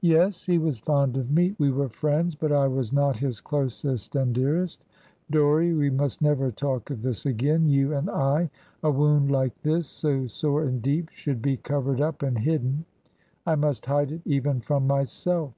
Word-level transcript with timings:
"Yes, 0.00 0.46
he 0.46 0.56
was 0.56 0.80
fond 0.80 1.18
of 1.18 1.30
me. 1.30 1.54
We 1.58 1.70
were 1.70 1.90
friends; 1.90 2.34
but 2.34 2.52
I 2.52 2.66
was 2.68 2.90
not 2.90 3.16
his 3.18 3.42
closest 3.42 4.14
and 4.16 4.34
dearest. 4.34 4.82
Dorrie, 5.30 5.74
we 5.74 5.90
must 5.90 6.22
never 6.22 6.50
talk 6.50 6.88
of 6.88 7.02
this 7.02 7.26
again, 7.26 7.66
you 7.68 7.92
and 7.94 8.08
I; 8.08 8.48
a 8.82 8.90
wound 8.90 9.30
like 9.30 9.60
this, 9.60 9.86
so 9.86 10.24
sore 10.26 10.62
and 10.64 10.80
deep, 10.80 11.10
should 11.10 11.42
be 11.42 11.58
covered 11.58 12.00
up 12.00 12.22
and 12.22 12.38
hidden. 12.38 12.86
I 13.44 13.56
must 13.56 13.84
hide 13.84 14.10
it 14.10 14.22
even 14.24 14.62
from 14.62 14.86
myself. 14.86 15.52